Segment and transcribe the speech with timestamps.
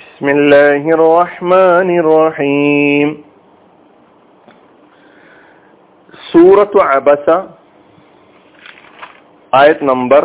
[0.00, 3.08] بسم الله الرحمن الرحيم
[6.30, 7.26] സൂറത്തു അബസ
[9.52, 10.22] ആയത് നമ്പർ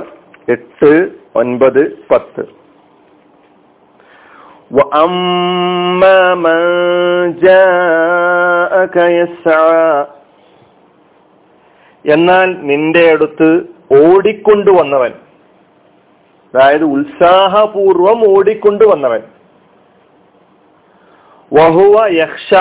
[0.47, 0.91] എട്ട്
[1.41, 2.43] ഒൻപത് പത്ത്
[4.71, 6.61] وأما من
[7.47, 9.91] جاءك يسعى
[12.05, 13.49] എന്നാൽ നിന്റെ അടുത്ത്
[13.97, 15.11] ഓടിക്കൊണ്ടുവന്നവൻ
[16.53, 19.21] അതായത് ഉത്സാഹപൂർവം ഓടിക്കൊണ്ടുവന്നവൻ
[21.52, 22.54] വഹുവ യക്ഷ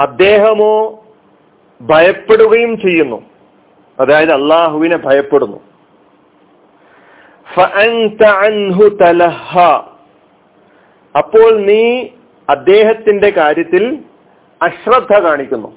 [0.00, 1.04] അദ്ദേഹമോ
[1.80, 3.22] ഭയപ്പെടുകയും ചെയ്യുന്നു.
[4.00, 5.56] അതായത് അള്ളാഹുവിനെ ഭയപ്പെടുന്നു.
[11.18, 12.06] അപ്പോൾ നീ
[12.50, 14.04] അദ്ദേഹത്തിന്റെ കാര്യത്തിൽ
[14.62, 15.76] അശ്രദ്ധ കാണിക്കുന്നു.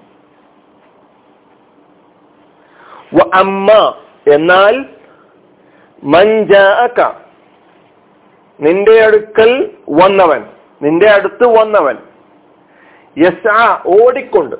[3.34, 3.96] അമ്മ
[4.34, 4.86] എന്നാൽ
[6.04, 7.12] മഞ്ചാക്ക
[8.60, 10.57] നിന്റെ അടുക്കൽ വന്നവൻ.
[10.81, 11.98] നിന്റെ അടുത്ത് വന്നവൻ.
[13.18, 14.55] യസ് ഓടിക്കൊണ്ട്.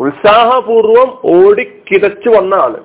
[0.00, 2.84] ഉത്സാഹപൂർവം ഓടിക്കിതച്ചു വന്ന ആൾ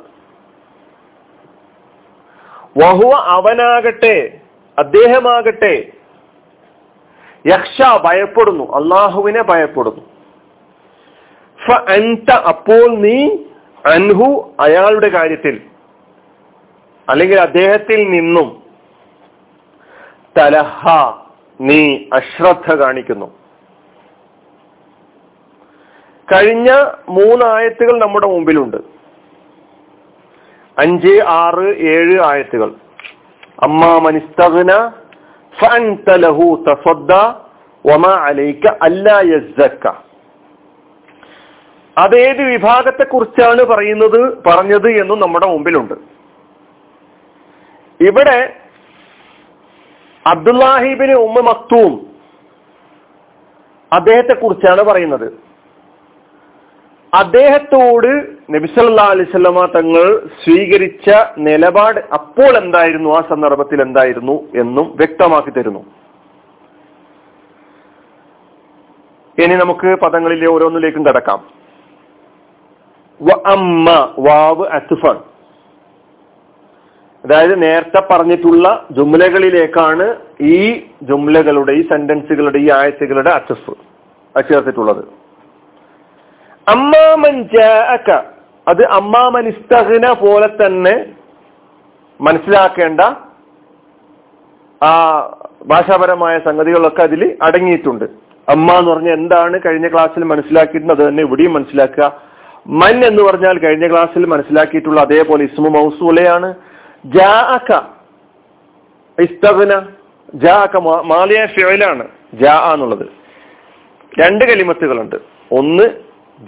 [2.78, 4.40] വഹുവ അവനാകട്ടെ
[4.80, 5.92] അദ്ദേഹമാകട്ടെ.
[7.46, 10.02] യക്ഷ ഭയപ്പെടുന്നു അള്ളാഹുവിനെ ഭയപ്പെടുന്നു.
[12.48, 13.30] അപ്പോൾ നീ
[13.86, 15.62] അൻഹു അയാളുടെ കാര്യത്തിൽ.
[17.10, 18.64] അല്ലെങ്കിൽ അദ്ദേഹത്തിൽ നിന്നും.
[20.38, 20.88] തലഹ
[21.62, 23.38] നീ അശ്രദ്ധ കാണിക്കുന്നു.
[26.34, 26.72] കഴിഞ്ഞ
[27.10, 28.78] മൂന്നായത്തുകൾ നമ്മുടെ മുമ്പിലുണ്ട്.
[30.78, 32.76] അഞ്ച് ആറ് ഏഴ് ആയത്തുകൾ.
[33.60, 34.92] അമ്മാ മനിസ്തഗ്ന
[37.86, 39.22] വമാ അലൈക അല്ലാ
[41.98, 45.94] അതേത് വിഭാഗത്തെ കുറിച്ചാണ് പറയുന്നത് പറഞ്ഞത് എന്നും നമ്മുടെ മുമ്പിലുണ്ട്.
[48.04, 48.63] ഇവിടെ
[50.28, 52.16] അബ്ദുല്ലാഹിബിന് ഉമ്മ മക്തൂം.
[53.94, 55.34] അദ്ദേഹത്തെ കുറിച്ചാണ് പറയുന്നത്.
[57.14, 63.10] അദ്ദേഹത്തോട് നബിസല്ലാ അലിസ്വല്ലമ തങ്ങൾ സ്വീകരിച്ച നിലപാട് അപ്പോൾ എന്തായിരുന്നു?
[63.10, 64.48] ആ സന്ദർഭത്തിൽ എന്തായിരുന്നു?
[64.56, 65.80] എന്നും വ്യക്തമാക്കി തരുന്നു.
[69.44, 71.64] ഇനി നമുക്ക് പദങ്ങളിലെ ഓരോന്നിലേക്കും കടക്കാം.
[74.20, 75.33] വാവ് അസുഫാൻ
[77.24, 78.68] അതായത് നേരത്തെ പറഞ്ഞിട്ടുള്ള
[78.98, 80.08] ജുംലകളിലേക്കാണ്
[80.56, 80.58] ഈ
[81.10, 83.74] ജുംലകളുടെ ഈ സെന്റൻസുകളുടെ ഈ ആഴ്ചകളുടെ അച്ചഫ്
[84.50, 85.04] ചേർത്തിട്ടുള്ളത്
[86.68, 88.10] അമ്മാമൻ ജാഅക
[88.68, 90.96] അത് അമ്മാമൻ ഇസ്തഹന പോലെ തന്നെ
[92.20, 93.02] മനസ്സിലാക്കേണ്ട
[94.82, 94.92] ആ
[95.72, 98.06] ഭാഷാപരമായ സംഗതികളൊക്കെ അതിൽ അടങ്ങിയിട്ടുണ്ട്.
[98.48, 102.08] അമ്മ എന്ന് പറഞ്ഞാൽ എന്താണ് കഴിഞ്ഞ ക്ലാസ്സിൽ മനസ്സിലാക്കിയിട്ടുണ്ട് അത് തന്നെ ഇവിടെയും മനസ്സിലാക്കുക.
[102.82, 106.50] മൻ എന്ന് പറഞ്ഞാൽ കഴിഞ്ഞ ക്ലാസ്സിൽ മനസ്സിലാക്കിയിട്ടുള്ള അതേപോലെ ഇസ്മു മൗസൂലയാണ്.
[107.06, 107.70] ജാഅക.
[110.44, 110.76] ജാഅക
[111.12, 111.42] മാലിയ
[112.42, 113.06] ജാ എന്നുള്ളത്.
[114.20, 115.18] രണ്ട് കലിമത്തുകളുണ്ട്.
[115.60, 115.86] ഒന്ന്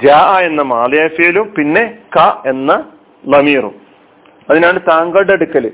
[0.04, 1.84] ജാ എന്ന മാലയാഫിയലും പിന്നെ
[2.16, 2.20] ക
[2.52, 2.72] എന്ന
[3.34, 3.76] നമീറും.
[4.50, 5.66] അതിനാണ് താങ്കളുടെ അടുക്കൽ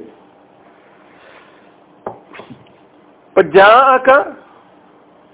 [3.29, 3.71] ഇപ്പൊ ജാ
[4.07, 4.09] ക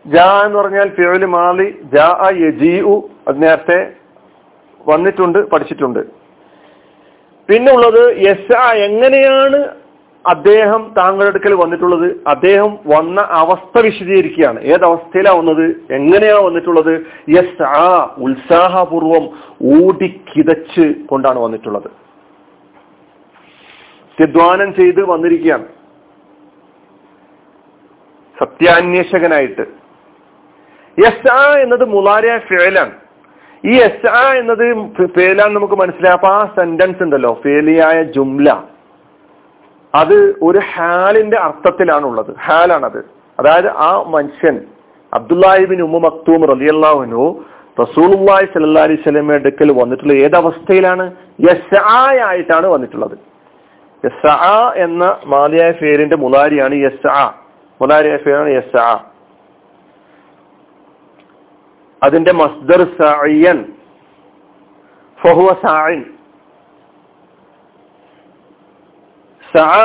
[0.05, 2.07] ജാ എന്ന് പറഞ്ഞാൽ ഫിയോൽ മാലി ജാ
[2.45, 2.93] യജീഉ
[3.27, 3.79] അത് നേരത്തെ
[4.87, 6.01] വന്നിട്ടുണ്ട് പഠിച്ചിട്ടുണ്ട്.
[7.49, 9.87] പിന്നെ ഉള്ളത് യശ എങ്ങനെയാണ്
[10.25, 12.15] അദ്ദേഹം താങ്കളുടെ അടുക്കൽ വന്നിട്ടുള്ളത്?
[12.27, 14.59] അദ്ദേഹം വന്ന അവസ്ഥ വിശദീകരിക്കുകയാണ്.
[14.61, 17.05] ഏതവസ്ഥയിലാണ് വന്നത് എങ്ങനെയാ വന്നിട്ടുള്ളത്?
[17.29, 19.25] യസ് ആ ഉത്സാഹപൂർവം
[19.63, 21.89] ഊടിക്കിതച്ച് കൊണ്ടാണ് വന്നിട്ടുള്ളത്.
[24.17, 25.65] ത്യധ്വാനം ചെയ്ത് വന്നിരിക്കുകയാണ്.
[28.39, 29.65] സത്യാന്വേഷകനായിട്ട്.
[30.99, 33.06] യസ് ആ എന്നത് മുലാരിയ ഫേലാണ്
[33.65, 37.39] ഈ എസ് ആ എന്നത് ഫേലാന്ന് നമുക്ക് മനസ്സിലാക്കാം അപ്പൊ ആ സെന്റൻസ് ഉണ്ടല്ലോ.
[37.43, 38.63] ഫേലിയായ ജുംല.
[39.95, 42.35] അത് ഒരു ഹാലിന്റെ അർത്ഥത്തിലാണുള്ളത്.
[42.39, 42.97] ഹാലാണത്.
[43.39, 44.61] അതായത് ആ മനുഷ്യൻ
[45.13, 47.45] അബ്ദുല്ലാഹിബിൻ ഉമ്മ മക്തൂം റലിയല്ലാഹുനു
[47.81, 51.15] റസൂലുള്ളാഹി സല്ലല്ലാഹി അലൈഹി സ്വലമയുടെ അടുക്കൽ വന്നിട്ടുള്ള ഏതവസ്ഥയിലാണ്?
[52.25, 53.17] ആയിട്ടാണ് വന്നിട്ടുള്ളത്.
[54.75, 57.35] എന്ന മാലിയായ ഫേലിന്റെ മുലാരിയാണ് യസ് ആ
[57.81, 59.06] മുലാരിയായ ഫേലാണ് യസ് ആ
[62.03, 63.59] അതിന്റെ മസ്ദർ സായൻ
[65.19, 66.03] ഫഹുവ സായിൻ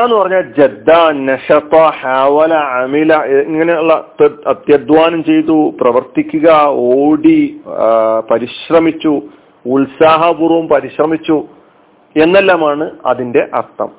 [0.04, 0.90] എന്ന് പറഞ്ഞാൽ ജദ്ദ
[1.28, 3.12] നഷത്ത ഹാവല അമില.
[3.42, 3.92] ഇങ്ങനെയുള്ള
[4.46, 6.48] അത്യധ്വാനം ചെയ്തു പ്രവർത്തിക്കുക
[6.94, 7.40] ഓടി
[8.30, 9.12] പരിശ്രമിച്ചു
[9.64, 11.36] ഉത്സാഹപൂർവം പരിശ്രമിച്ചു
[12.16, 13.90] എന്നെല്ലാമാണ് അതിന്റെ അർത്ഥം.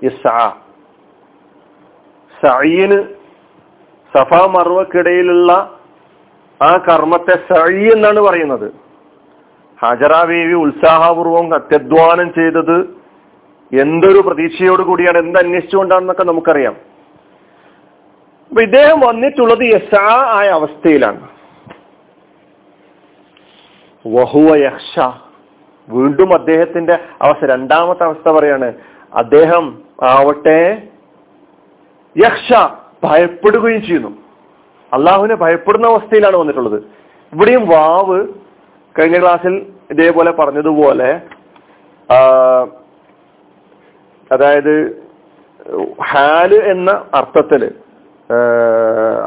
[2.34, 3.00] സയ്യന്
[4.14, 5.52] സഫ മർവക്കിടയിലുള്ള
[6.62, 8.74] ആ കർമ്മത്തെ സഴി എന്നാണ് പറയുന്നത്.
[9.86, 10.14] ഹജറ
[10.54, 12.78] ഉത്സാഹപൂർവം അത്യധ്വാനം ചെയ്തത്
[13.72, 16.76] എന്തൊരു പ്രതീക്ഷയോട് കൂടിയാണ് എന്ത് അന്വേഷിച്ചുകൊണ്ടാണെന്നൊക്കെ നമുക്കറിയാം.
[18.50, 21.28] അപ്പൊ ഇദ്ദേഹം വന്നിട്ടുള്ളത് യസാ ആയ അവസ്ഥയിലാണ്.
[24.08, 25.00] വഹുവ യക്ഷ
[25.90, 28.74] വീണ്ടും അദ്ദേഹത്തിന്റെ അവസ്ഥ രണ്ടാമത്തെ അവസ്ഥ പറയാണ്
[29.14, 30.88] അദ്ദേഹം ആവട്ടെ
[32.18, 32.54] യക്ഷ
[33.04, 34.23] ഭയപ്പെടുകയും ചെയ്യുന്നു.
[34.94, 36.80] അള്ളാഹുവിനെ ഭയപ്പെടുന്ന അവസ്ഥയിലാണ് വന്നിട്ടുള്ളത്.
[37.34, 38.20] ഇവിടെയും വാവ്
[38.96, 39.54] കഴിഞ്ഞ ക്ലാസ്സിൽ
[39.92, 41.10] ഇതേപോലെ പറഞ്ഞതുപോലെ
[44.32, 44.76] അതായത്
[46.10, 47.64] ഹാൽ എന്ന അർത്ഥത്തിൽ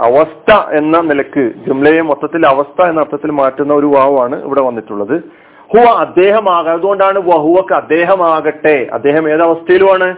[0.08, 5.16] അവസ്ഥ എന്ന നിലയ്ക്ക് ജുംലയെ മൊത്തത്തിൽ അവസ്ഥ എന്ന അർത്ഥത്തിൽ മാറ്റുന്ന ഒരു വാവാണ് ഇവിടെ വന്നിട്ടുള്ളത്.
[5.72, 8.76] ഹുവ അദ്ദേഹമാക അതുകൊണ്ടാണ് വഹുവക്ക് അദ്ദേഹമാകട്ടെ.
[8.96, 10.08] അദ്ദേഹം ഏതവസ്ഥയിലുമാണ്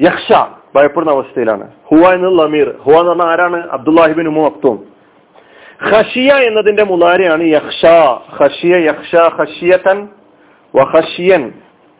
[0.00, 0.30] യക്ഷ
[0.76, 1.66] ഭയപ്പെടുന്ന അവസ്ഥയിലാണ്.
[1.90, 2.68] ഹുവ എന്നത് ലമീർ.
[2.82, 3.68] ഹുവ എന്ന് പറഞ്ഞാൽ ആരാണ്?
[3.70, 4.76] അബ്ദുല്ലാഹിബിൻ ഉമു അക്തും
[5.90, 7.86] ഖഷിയ എന്നതിന്റെ മുതാരിയാണ് യക്ഷ
[8.40, 10.08] ഖഷിയ യക്ഷ ഖഷിയതൻ
[10.76, 11.52] വഖഷിയൻ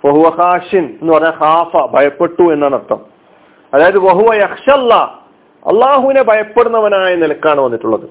[0.05, 3.01] ഫഹുവ ഖാഷിൻ എന്ന് പറഞ്ഞാൽ ഖാഫ ഭയപ്പെട്ടു എന്നാണ് അർത്ഥം.
[3.75, 8.07] അതായത് വഹുവ യക്ഷ അള്ളാഹുവിനെ ഭയപ്പെടുന്നവനായ നിലക്കാണ് വന്നിട്ടുള്ളത്.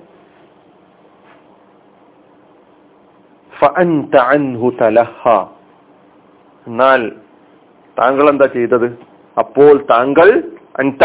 [6.67, 7.11] എന്നാൽ
[7.99, 8.87] താങ്കൾ എന്താ ചെയ്തത്?
[9.37, 10.29] അപ്പോൾ താങ്കൾ
[10.75, 11.03] അൻത.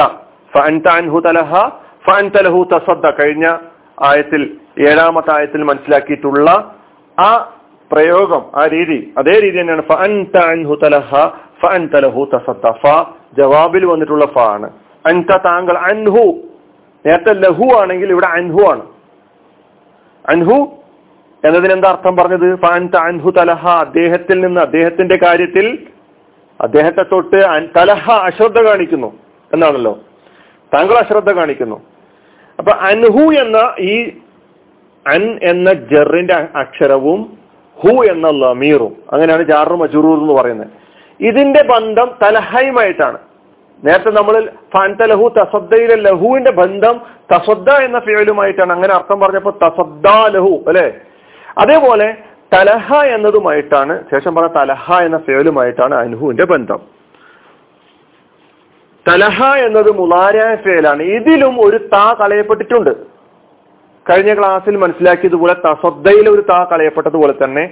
[0.55, 1.53] ഫഅൻത അൻഹു തലഹ
[2.07, 3.47] ഫഅൻത ലഹു തസദ്ദ കഴിഞ്ഞ
[4.09, 4.43] ആയത്തിൽ
[4.89, 6.49] ഏഴാമത്തെ ആയത്തിൽ മനസ്സിലാക്കിയിട്ടുള്ള
[7.19, 7.31] ആ
[7.91, 9.85] പ്രയോഗം ആ രീതി അതേ രീതി തന്നെയാണ്.
[9.93, 11.11] ഫഅൻത അൻഹു തലഹ
[11.63, 12.85] ഫഅൻത ലഹു തസദ്ദ ഫ
[13.39, 14.69] ജവാബിൽ വന്നിട്ടുള്ള ഫ ആണ്.
[15.07, 16.25] അൻത താങ്കൾ അൻഹു.
[17.05, 18.85] നേരത്തെ ലഹു ആണെങ്കിൽ ഇവിടെ അൻഹു ആണ്.
[20.25, 20.59] അൻഹു
[21.45, 22.47] എന്നതിന് എന്താ അർത്ഥം പറഞ്ഞത്?
[23.09, 25.67] അൻഹു തലഹ അദ്ദേഹത്തിൽ നിന്ന് അദ്ദേഹത്തിന്റെ കാര്യത്തിൽ
[26.61, 27.39] അദ്ദേഹത്തെ തൊട്ട്
[27.77, 29.11] തലഹ അശ്രദ്ധ കാണിക്കുന്നു.
[29.53, 29.99] എന്നാണല്ലോ.
[30.75, 31.81] താങ്കൾ അശ്രദ്ധ കാണിക്കുന്നു.
[32.59, 34.13] അപ്പൊ അൻഹു എന്ന ഈ
[35.07, 37.39] അൻ എന്ന ജറിന്റെ അക്ഷരവും
[37.79, 40.69] ഹു എന്ന ലമീറും അങ്ങനെയാണ് ജാറു മജുറൂർ എന്ന് പറയുന്നത്.
[41.21, 43.19] ഇതിന്റെ ബന്ധം തലഹയുമായിട്ടാണ്
[43.85, 47.01] നേരത്തെ നമ്മൾ ഫാൻതലഹു തസദ്ദയിലെ ലഹുവിന്റെ ബന്ധം
[47.33, 50.07] തസദ്ദ എന്ന ഫിയലുമായിട്ടാണ് അങ്ങനെ അർത്ഥം പറഞ്ഞപ്പോ തസദ്ദ
[50.37, 50.95] ലഹു അല്ലെ?
[51.59, 52.17] അതേപോലെ
[52.55, 57.00] തലഹ എന്നതുമായിട്ടാണ് ശേഷം പറഞ്ഞ തലഹ എന്ന ഫേലുമായിട്ടാണ് അൻഹുവിന്റെ ബന്ധം.
[59.09, 61.03] തലഹ എന്നത് മുലാരായ ഫേലാണ്.
[61.03, 62.91] ഇതിലും ഒരു താ കളയപ്പെട്ടിട്ടുണ്ട്.
[64.07, 67.65] കഴിഞ്ഞ ക്ലാസ്സിൽ മനസ്സിലാക്കിയതുപോലെ തസദ്ദയിൽ ഒരു താ കളയപ്പെട്ടതുപോലെ തന്നെ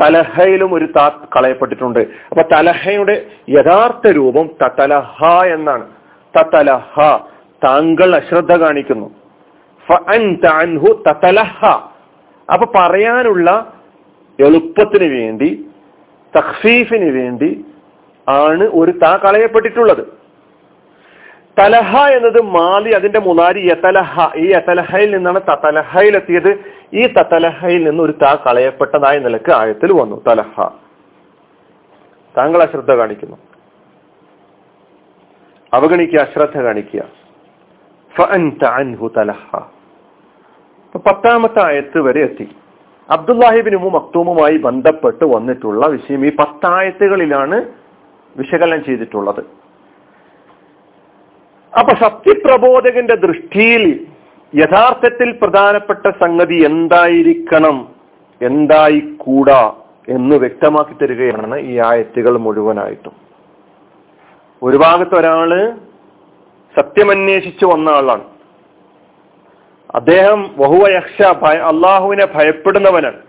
[0.00, 1.06] തലഹയിലും ഒരു താ
[1.36, 2.00] കളയപ്പെട്ടിട്ടുണ്ട്.
[2.30, 5.24] അപ്പൊ തലഹയുടെ യഥാർത്ഥ രൂപം തതലഹ
[5.56, 5.86] എന്നാണ്.
[6.34, 6.96] തതലഹ
[7.64, 9.08] താങ്കൾ അശ്രദ്ധ കാണിക്കുന്നു.
[11.08, 11.66] തതലഹ
[12.52, 13.48] അപ്പൊ പറയാനുള്ള
[14.38, 15.50] എളുപ്പത്തിന് വേണ്ടി
[16.36, 17.50] തഖ്ഫീഫിന് വേണ്ടി
[18.28, 20.21] ആണ് ഒരു താ കളയപ്പെട്ടിട്ടുള്ളത്.
[21.58, 24.28] തലഹ എന്നത് മാലി അതിന്റെ മുനാരി യതലഹ.
[24.36, 26.64] ഈ യതലഹയിൽ നിന്നാണ് തതലഹയിൽ എത്തിയത്.
[26.94, 30.68] ഈ തതലഹയിൽ നിന്ന് ഒരു താ കളയപ്പെട്ടതായ നിലയ്ക്ക് ആയത്തിൽ വന്നു തലഹ.
[32.38, 33.36] താങ്കൾ അശ്രദ്ധ കാണിക്കുന്നു.
[35.74, 37.02] അവഗണിക്കുക അശ്രദ്ധ കാണിക്കുക.
[40.98, 42.56] പത്താമത്തെ ആയത്ത് വരെ എത്തി.
[43.10, 47.64] അബ്ദുല്ലാഹിബിനും മക്തൂമുമായി ബന്ധപ്പെട്ട് വന്നിട്ടുള്ള വിഷയം ഈ പത്തായത്തുകളിലാണ്
[48.36, 49.61] വിശകലനം ചെയ്തിട്ടുള്ളത്.
[51.78, 54.06] അപ്പൊ സത്യപ്രബോധകന്റെ ദൃഷ്ടിയിൽ
[54.54, 57.88] യഥാർത്ഥത്തിൽ പ്രധാനപ്പെട്ട സംഗതി എന്തായിരിക്കണം
[58.40, 59.72] എന്തായിക്കൂടാ
[60.08, 63.14] എന്ന് വ്യക്തമാക്കി തരികയാണ് ഈ ആയത്തുകൾ മുഴുവനായിട്ടും.
[64.62, 65.50] ഒരു ഭാഗത്ത് ഒരാൾ
[66.76, 68.24] സത്യമന്വേഷിച്ചു വന്ന ആളാണ്.
[69.94, 73.20] അദ്ദേഹം വഹുവ യക്ഷ ഭയ അള്ളാഹുവിനെ ഭയപ്പെടുന്നവനാണ്.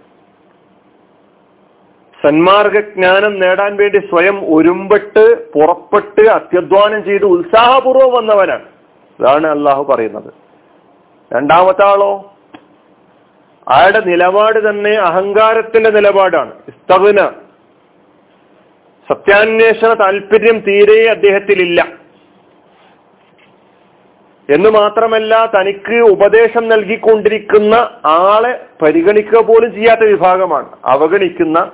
[2.26, 8.64] സന്മാർഗജ്ഞാനം നേടാൻ വേണ്ടി സ്വയം ഒരുമ്പെട്ട് പുറപ്പെട്ട് അത്യധ്വാനം ചെയ്ത് ഉത്സാഹപൂർവം വന്നവനാണ്.
[9.20, 10.34] ഇതാണ് അള്ളാഹു പറയുന്നത്.
[11.34, 12.34] രണ്ടാമത്തെ ആളോ
[13.68, 16.52] അയാളുടെ നിലപാട് തന്നെ അഹങ്കാരത്തിന്റെ നിലപാടാണ്.
[16.68, 17.18] ഇസ്തവന
[19.14, 21.88] സത്യാന്വേഷണ താല്പര്യം തീരെ അദ്ദേഹത്തിലില്ല.
[24.50, 27.74] എന്ന് മാത്രമല്ല തനിക്ക് ഉപദേശം നൽകിക്കൊണ്ടിരിക്കുന്ന
[28.06, 30.70] ആളെ പരിഗണിക്കുക പോലും ചെയ്യാത്ത വിഭാഗമാണ്.
[30.86, 31.72] അവഗണിക്കുന്ന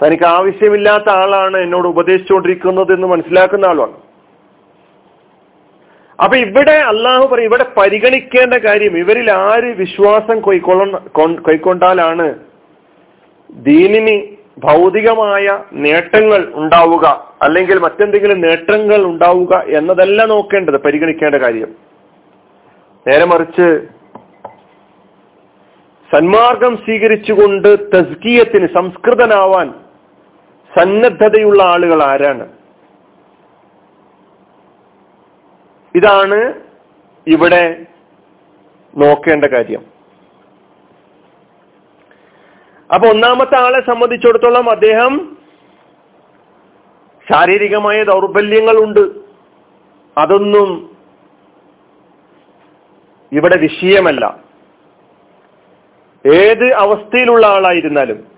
[0.00, 3.96] തനിക്ക് ആവശ്യമില്ലാത്ത ആളാണ് എന്നോട് ഉപദേശിച്ചുകൊണ്ടിരിക്കുന്നത് എന്ന് മനസ്സിലാക്കുന്ന ആളാണ്
[6.18, 10.98] അപ്പൊ ഇവിടെ അള്ളാഹു പറയും ഇവിടെ പരിഗണിക്കേണ്ട കാര്യം ഇവരിൽ ആര് വിശ്വാസം കൈക്കൊള്ള
[11.48, 12.26] കൈക്കൊണ്ടാലാണ്
[13.64, 14.14] ദീനിന്
[14.62, 15.46] ഭൗതികമായ
[15.80, 17.06] നേട്ടങ്ങൾ ഉണ്ടാവുക
[17.42, 21.70] അല്ലെങ്കിൽ മറ്റെന്തെങ്കിലും നേട്ടങ്ങൾ ഉണ്ടാവുക എന്നതല്ല നോക്കേണ്ടത് പരിഗണിക്കേണ്ട കാര്യം.
[23.06, 23.66] നേരെ മറിച്ച്
[26.10, 29.68] സന്മാർഗം സ്വീകരിച്ചുകൊണ്ട് തസ്കീയത്തിന് സംസ്കൃതനാവാൻ
[30.78, 32.52] സന്നദ്ധതയുള്ള ആളുകൾ ആരാണ്?
[35.94, 36.54] ഇതാണ്
[37.26, 37.86] ഇവിടെ
[38.96, 39.84] നോക്കേണ്ട കാര്യം.
[42.94, 45.36] അപ്പൊ ഒന്നാമത്തെ ആളെ സംബന്ധിച്ചിടത്തോളം അദ്ദേഹം
[47.32, 49.00] ശാരീരികമായ ദൗർബല്യങ്ങളുണ്ട്.
[50.18, 50.96] അതൊന്നും
[53.32, 54.40] ഇവിടെ വിഷയമല്ല.
[56.26, 58.35] ഏത് അവസ്ഥയിലുള്ള ആളായിരുന്നാലും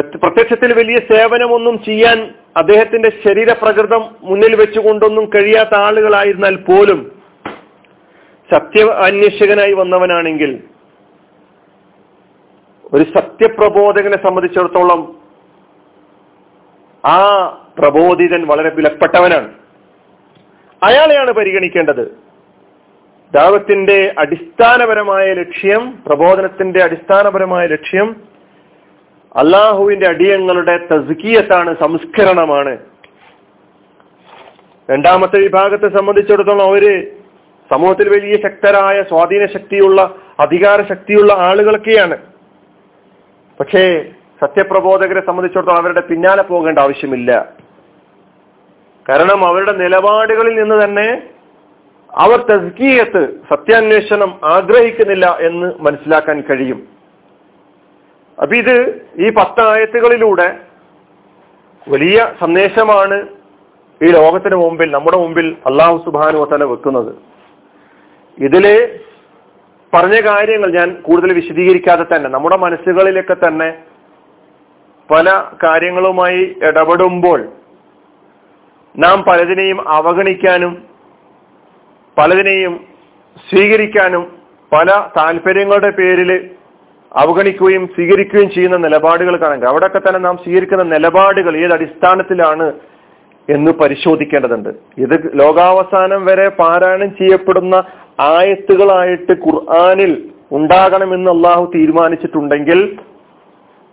[0.00, 7.22] പ്രത്യക്ഷത്തിൽ വലിയ സേവനമൊന്നും ചെയ്യാൻ അദ്ദേഹത്തിന്റെ ശരീരപ്രകൃതം മുന്നിൽ വെച്ചുകൊണ്ടൊന്നും കഴിയാത്ത ആളുകളായിരുന്നാൽ പോലും
[8.52, 10.62] സത്യ അന്വേഷകനായി വന്നവനാണെങ്കിൽ
[12.94, 15.16] ഒരു സത്യപ്രബോധകനെ സംബന്ധിച്ചിടത്തോളം
[17.04, 17.18] ആ
[17.78, 19.54] പ്രബോധിതൻ വളരെ വിലപ്പെട്ടവനാണ്.
[20.82, 22.16] അയാളെയാണ് പരിഗണിക്കേണ്ടത്.
[23.34, 28.31] ദാവത്തിന്റെ അടിസ്ഥാനപരമായ ലക്ഷ്യം പ്രബോധനത്തിന്റെ അടിസ്ഥാനപരമായ ലക്ഷ്യം
[29.36, 32.78] അള്ളാഹുവിന്റെ അടിയങ്ങളുടെ തസ്കിയത്താണ് സംസ്കരണമാണ്.
[34.90, 37.12] രണ്ടാമത്തെ വിഭാഗത്തെ സംബന്ധിച്ചിടത്തോളം അവർ
[37.70, 42.18] സമൂഹത്തിൽ വലിയ ശക്തരായ സ്വാധീന ശക്തിയുള്ള അധികാര ശക്തിയുള്ള ആളുകളൊക്കെയാണ്.
[43.60, 44.04] പക്ഷേ
[44.40, 47.52] സത്യപ്രബോധകരെ സംബന്ധിച്ചിടത്തോളം അവരുടെ പിന്നാലെ പോകേണ്ട ആവശ്യമില്ല.
[49.08, 51.22] കാരണം അവരുടെ നിലപാടുകളിൽ നിന്ന് തന്നെ
[52.10, 56.91] അവർ തസ്കീയത്ത് സത്യാന്വേഷണം ആഗ്രഹിക്കുന്നില്ല എന്ന് മനസ്സിലാക്കാൻ കഴിയും.
[58.42, 58.76] അപ്പൊ ഇത്
[59.18, 60.48] ഈ പത്തായത്തുകളിലൂടെ
[61.88, 63.16] വലിയ സന്ദേശമാണ്
[64.00, 67.12] ഈ ലോകത്തിന് മുമ്പിൽ നമ്മുടെ മുമ്പിൽ അള്ളാഹു സുബാനു തന്നെ വെക്കുന്നത്.
[68.38, 68.66] ഇതിൽ
[69.92, 73.68] പറഞ്ഞ കാര്യങ്ങൾ ഞാൻ കൂടുതൽ വിശദീകരിക്കാതെ തന്നെ നമ്മുടെ മനസ്സുകളിലൊക്കെ തന്നെ
[75.10, 75.28] പല
[75.62, 77.40] കാര്യങ്ങളുമായി ഇടപെടുമ്പോൾ
[78.94, 80.72] നാം പലതിനെയും അവഗണിക്കാനും
[82.18, 82.74] പലതിനെയും
[83.50, 84.24] സ്വീകരിക്കാനും
[84.72, 86.30] പല താല്പര്യങ്ങളുടെ പേരിൽ
[87.16, 89.68] അവഗണിക്കുകയും സ്വീകരിക്കുകയും ചെയ്യുന്ന നിലപാടുകൾ കാണുക.
[89.68, 92.72] അവിടെയൊക്കെ തന്നെ നാം സ്വീകരിക്കുന്ന നിലപാടുകൾ ഏത് അടിസ്ഥാനത്തിലാണ്
[93.48, 94.68] എന്ന് പരിശോധിക്കേണ്ടതുണ്ട്.
[94.98, 97.74] ഇത് ലോകാവസാനം വരെ പാരായണം ചെയ്യപ്പെടുന്ന
[98.20, 100.12] ആയത്തുകളായിട്ട് ഖുർആാനിൽ
[100.52, 102.98] ഉണ്ടാകണമെന്ന് അള്ളാഹു തീരുമാനിച്ചിട്ടുണ്ടെങ്കിൽ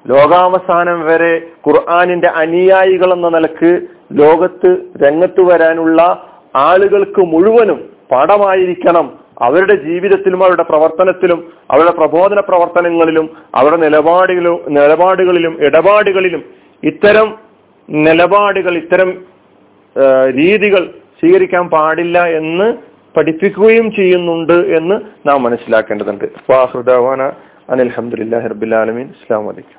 [0.08, 1.34] ലോകാവസാനം വരെ
[1.68, 3.72] ഖുർആാനിന്റെ അനുയായികൾ എന്ന നിലയ്ക്ക്
[4.14, 9.08] ലോകത്ത് രംഗത്ത് വരാനുള്ള ആളുകൾക്ക് മുഴുവനും പാഠമായിരിക്കണം
[9.42, 11.40] അവരുടെ ജീവിതത്തിലും അവരുടെ പ്രവർത്തനത്തിലും
[11.72, 16.44] അവരുടെ പ്രബോധന പ്രവർത്തനങ്ങളിലും അവരുടെ നിലപാടുകളിലും നിലപാടുകളിലും ഇടപാടുകളിലും
[16.84, 17.30] ഇത്തരം
[17.90, 19.10] നിലപാടുകൾ ഇത്തരം
[20.30, 20.84] രീതികൾ
[21.20, 22.68] സ്വീകരിക്കാൻ പാടില്ല എന്ന്
[23.18, 24.96] പഠിപ്പിക്കുകയും ചെയ്യുന്നുണ്ട് എന്ന്
[25.30, 26.26] നാം മനസ്സിലാക്കേണ്ടതുണ്ട്.
[26.50, 27.32] അനിൽ
[27.70, 29.79] അനിൽഹമുല്ലാ റബുലാലമീൻ അസ്ലാം വലൈക്കും